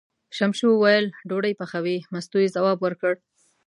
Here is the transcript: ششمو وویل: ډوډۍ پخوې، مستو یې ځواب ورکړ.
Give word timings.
ششمو 0.35 0.69
وویل: 0.75 1.05
ډوډۍ 1.29 1.53
پخوې، 1.59 1.97
مستو 2.13 2.37
یې 2.43 2.53
ځواب 2.55 2.77
ورکړ. 2.81 3.13